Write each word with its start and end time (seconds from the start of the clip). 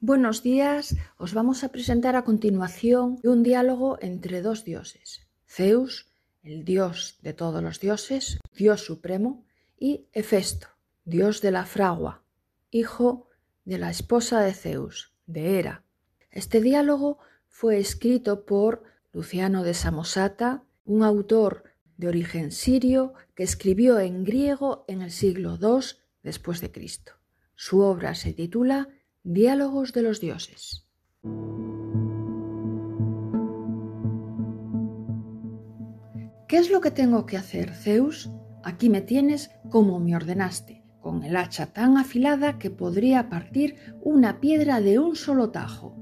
Buenos 0.00 0.42
días, 0.42 0.94
os 1.16 1.32
vamos 1.32 1.64
a 1.64 1.70
presentar 1.70 2.16
a 2.16 2.24
continuación 2.24 3.18
un 3.24 3.42
diálogo 3.42 3.96
entre 4.02 4.42
dos 4.42 4.62
dioses, 4.62 5.26
Zeus, 5.48 6.12
el 6.42 6.66
dios 6.66 7.16
de 7.22 7.32
todos 7.32 7.62
los 7.62 7.80
dioses, 7.80 8.38
dios 8.54 8.84
supremo, 8.84 9.46
y 9.78 10.04
Hefesto, 10.12 10.68
dios 11.06 11.40
de 11.40 11.50
la 11.50 11.64
fragua, 11.64 12.22
hijo 12.70 13.30
de 13.64 13.78
la 13.78 13.88
esposa 13.88 14.42
de 14.42 14.52
Zeus, 14.52 15.14
de 15.26 15.58
Hera. 15.58 15.82
Este 16.30 16.60
diálogo 16.60 17.18
fue 17.48 17.78
escrito 17.78 18.44
por 18.44 18.82
Luciano 19.14 19.62
de 19.62 19.72
Samosata, 19.72 20.62
un 20.84 21.04
autor 21.04 21.64
de 21.96 22.08
origen 22.08 22.52
sirio 22.52 23.14
que 23.34 23.44
escribió 23.44 23.98
en 23.98 24.24
griego 24.24 24.84
en 24.88 25.00
el 25.00 25.10
siglo 25.10 25.58
II 25.58 25.96
después 26.22 26.60
de 26.60 26.70
Cristo. 26.70 27.12
Su 27.54 27.80
obra 27.80 28.14
se 28.14 28.34
titula 28.34 28.90
Diálogos 29.28 29.92
de 29.92 30.02
los 30.02 30.20
dioses. 30.20 30.86
¿Qué 36.46 36.58
es 36.58 36.70
lo 36.70 36.80
que 36.80 36.92
tengo 36.92 37.26
que 37.26 37.36
hacer, 37.36 37.74
Zeus? 37.74 38.30
Aquí 38.62 38.88
me 38.88 39.00
tienes 39.00 39.50
como 39.68 39.98
me 39.98 40.14
ordenaste, 40.14 40.84
con 41.00 41.24
el 41.24 41.34
hacha 41.34 41.72
tan 41.72 41.96
afilada 41.96 42.60
que 42.60 42.70
podría 42.70 43.28
partir 43.28 43.74
una 44.00 44.38
piedra 44.38 44.80
de 44.80 45.00
un 45.00 45.16
solo 45.16 45.50
tajo. 45.50 45.96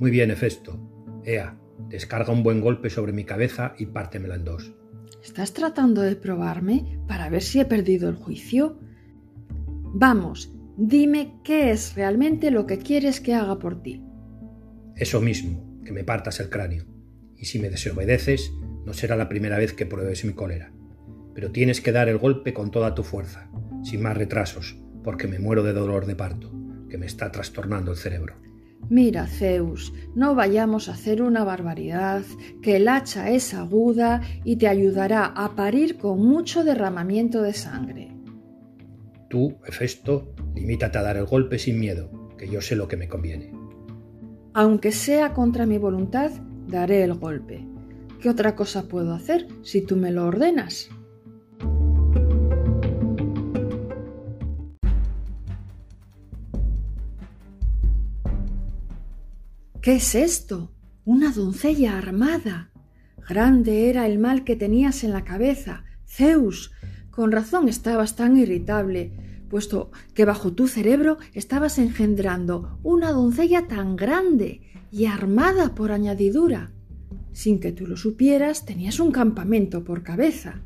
Muy 0.00 0.10
bien, 0.10 0.32
Hefesto. 0.32 0.80
Ea, 1.24 1.56
descarga 1.88 2.32
un 2.32 2.42
buen 2.42 2.60
golpe 2.60 2.90
sobre 2.90 3.12
mi 3.12 3.22
cabeza 3.22 3.74
y 3.78 3.86
pártemela 3.86 4.34
en 4.34 4.44
dos. 4.44 4.74
¿Estás 5.22 5.52
tratando 5.52 6.02
de 6.02 6.16
probarme 6.16 6.98
para 7.06 7.28
ver 7.28 7.42
si 7.42 7.60
he 7.60 7.66
perdido 7.66 8.08
el 8.08 8.16
juicio? 8.16 8.80
Vamos, 9.94 10.55
dime 10.76 11.40
qué 11.44 11.70
es 11.70 11.94
realmente 11.94 12.50
lo 12.50 12.66
que 12.66 12.78
quieres 12.78 13.20
que 13.20 13.34
haga 13.34 13.58
por 13.58 13.82
ti. 13.82 14.02
Eso 14.94 15.20
mismo, 15.20 15.80
que 15.84 15.92
me 15.92 16.04
partas 16.04 16.40
el 16.40 16.50
cráneo. 16.50 16.84
Y 17.36 17.46
si 17.46 17.58
me 17.58 17.70
desobedeces, 17.70 18.52
no 18.84 18.92
será 18.92 19.16
la 19.16 19.28
primera 19.28 19.58
vez 19.58 19.72
que 19.72 19.86
pruebes 19.86 20.24
mi 20.24 20.32
cólera. 20.32 20.72
Pero 21.34 21.50
tienes 21.50 21.80
que 21.80 21.92
dar 21.92 22.08
el 22.08 22.18
golpe 22.18 22.54
con 22.54 22.70
toda 22.70 22.94
tu 22.94 23.02
fuerza, 23.02 23.50
sin 23.82 24.02
más 24.02 24.16
retrasos, 24.16 24.76
porque 25.04 25.26
me 25.26 25.38
muero 25.38 25.62
de 25.62 25.72
dolor 25.72 26.06
de 26.06 26.16
parto, 26.16 26.50
que 26.88 26.98
me 26.98 27.06
está 27.06 27.30
trastornando 27.30 27.90
el 27.90 27.98
cerebro. 27.98 28.36
Mira, 28.88 29.26
Zeus, 29.26 29.92
no 30.14 30.34
vayamos 30.34 30.88
a 30.88 30.92
hacer 30.92 31.20
una 31.20 31.42
barbaridad, 31.42 32.22
que 32.62 32.76
el 32.76 32.88
hacha 32.88 33.30
es 33.30 33.52
aguda 33.52 34.22
y 34.44 34.56
te 34.56 34.68
ayudará 34.68 35.26
a 35.26 35.56
parir 35.56 35.98
con 35.98 36.20
mucho 36.24 36.62
derramamiento 36.62 37.42
de 37.42 37.52
sangre. 37.52 38.05
Tú, 39.28 39.58
Hefesto, 39.66 40.34
limítate 40.54 40.98
a 40.98 41.02
dar 41.02 41.16
el 41.16 41.26
golpe 41.26 41.58
sin 41.58 41.80
miedo, 41.80 42.10
que 42.38 42.48
yo 42.48 42.60
sé 42.60 42.76
lo 42.76 42.86
que 42.86 42.96
me 42.96 43.08
conviene. 43.08 43.52
Aunque 44.54 44.92
sea 44.92 45.34
contra 45.34 45.66
mi 45.66 45.78
voluntad, 45.78 46.30
daré 46.68 47.02
el 47.02 47.14
golpe. 47.14 47.66
¿Qué 48.20 48.30
otra 48.30 48.54
cosa 48.54 48.88
puedo 48.88 49.12
hacer 49.14 49.46
si 49.62 49.82
tú 49.82 49.96
me 49.96 50.12
lo 50.12 50.26
ordenas? 50.26 50.88
¿Qué 59.82 59.96
es 59.96 60.14
esto? 60.14 60.72
Una 61.04 61.30
doncella 61.32 61.96
armada. 61.96 62.72
Grande 63.28 63.88
era 63.88 64.06
el 64.06 64.18
mal 64.18 64.42
que 64.42 64.56
tenías 64.56 65.04
en 65.04 65.12
la 65.12 65.22
cabeza. 65.22 65.84
Zeus, 66.06 66.72
con 67.16 67.32
razón 67.32 67.66
estabas 67.70 68.14
tan 68.14 68.36
irritable, 68.36 69.10
puesto 69.48 69.90
que 70.12 70.26
bajo 70.26 70.52
tu 70.52 70.68
cerebro 70.68 71.16
estabas 71.32 71.78
engendrando 71.78 72.78
una 72.82 73.10
doncella 73.10 73.66
tan 73.66 73.96
grande 73.96 74.60
y 74.92 75.06
armada 75.06 75.74
por 75.74 75.92
añadidura. 75.92 76.72
Sin 77.32 77.58
que 77.58 77.72
tú 77.72 77.86
lo 77.86 77.96
supieras, 77.96 78.66
tenías 78.66 79.00
un 79.00 79.12
campamento 79.12 79.82
por 79.82 80.02
cabeza. 80.02 80.60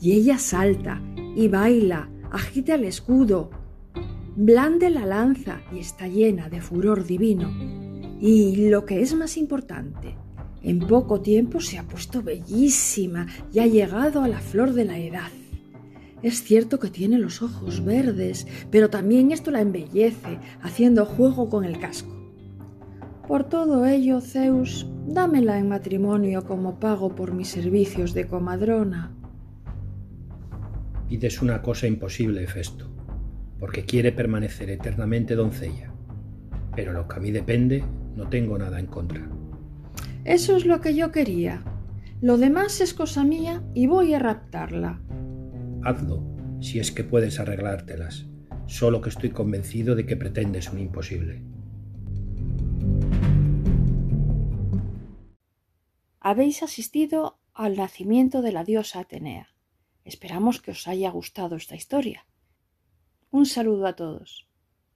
Y 0.00 0.12
ella 0.12 0.38
salta 0.38 1.02
y 1.34 1.48
baila, 1.48 2.08
agita 2.30 2.76
el 2.76 2.84
escudo, 2.84 3.50
blande 4.36 4.90
la 4.90 5.06
lanza 5.06 5.60
y 5.72 5.80
está 5.80 6.06
llena 6.06 6.50
de 6.50 6.60
furor 6.60 7.04
divino. 7.04 7.50
Y 8.20 8.68
lo 8.68 8.84
que 8.84 9.02
es 9.02 9.12
más 9.16 9.36
importante, 9.36 10.14
en 10.62 10.78
poco 10.78 11.20
tiempo 11.20 11.60
se 11.60 11.78
ha 11.78 11.82
puesto 11.82 12.22
bellísima 12.22 13.26
y 13.52 13.58
ha 13.58 13.66
llegado 13.66 14.22
a 14.22 14.28
la 14.28 14.38
flor 14.38 14.74
de 14.74 14.84
la 14.84 15.00
edad. 15.00 15.30
Es 16.22 16.44
cierto 16.44 16.78
que 16.78 16.88
tiene 16.88 17.18
los 17.18 17.42
ojos 17.42 17.84
verdes, 17.84 18.46
pero 18.70 18.90
también 18.90 19.32
esto 19.32 19.50
la 19.50 19.60
embellece, 19.60 20.38
haciendo 20.60 21.04
juego 21.04 21.48
con 21.48 21.64
el 21.64 21.78
casco. 21.80 22.16
Por 23.26 23.44
todo 23.44 23.86
ello, 23.86 24.20
Zeus, 24.20 24.86
dámela 25.06 25.58
en 25.58 25.68
matrimonio 25.68 26.44
como 26.44 26.78
pago 26.78 27.14
por 27.14 27.32
mis 27.32 27.48
servicios 27.48 28.14
de 28.14 28.26
comadrona. 28.26 29.12
Pides 31.08 31.42
una 31.42 31.60
cosa 31.60 31.86
imposible, 31.86 32.46
Festo, 32.46 32.88
porque 33.58 33.84
quiere 33.84 34.12
permanecer 34.12 34.70
eternamente 34.70 35.34
doncella. 35.34 35.92
Pero 36.74 36.92
lo 36.92 37.08
que 37.08 37.16
a 37.16 37.20
mí 37.20 37.30
depende, 37.30 37.84
no 38.16 38.28
tengo 38.28 38.56
nada 38.58 38.78
en 38.78 38.86
contra. 38.86 39.28
Eso 40.24 40.56
es 40.56 40.66
lo 40.66 40.80
que 40.80 40.94
yo 40.94 41.10
quería. 41.10 41.64
Lo 42.20 42.38
demás 42.38 42.80
es 42.80 42.94
cosa 42.94 43.24
mía 43.24 43.62
y 43.74 43.88
voy 43.88 44.14
a 44.14 44.20
raptarla. 44.20 45.00
Hazlo, 45.84 46.22
si 46.60 46.78
es 46.78 46.92
que 46.92 47.02
puedes 47.02 47.40
arreglártelas, 47.40 48.26
solo 48.66 49.00
que 49.00 49.08
estoy 49.08 49.30
convencido 49.30 49.94
de 49.96 50.06
que 50.06 50.16
pretendes 50.16 50.70
un 50.70 50.78
imposible. 50.78 51.42
Habéis 56.20 56.62
asistido 56.62 57.40
al 57.52 57.76
nacimiento 57.76 58.42
de 58.42 58.52
la 58.52 58.62
diosa 58.62 59.00
Atenea. 59.00 59.48
Esperamos 60.04 60.60
que 60.60 60.70
os 60.70 60.86
haya 60.86 61.10
gustado 61.10 61.56
esta 61.56 61.74
historia. 61.74 62.26
Un 63.30 63.46
saludo 63.46 63.86
a 63.86 63.96
todos. 63.96 64.51